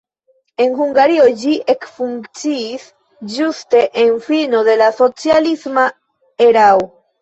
En 0.63 0.71
Hungario 0.85 1.27
ĝi 1.41 1.53
ekfunkciis 1.73 2.89
ĝuste 3.37 3.85
en 4.07 4.13
fino 4.27 4.67
de 4.73 4.81
la 4.85 4.93
socialisma 5.01 5.89
erao. 6.53 6.89